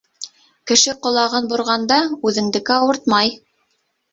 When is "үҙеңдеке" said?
2.31-2.77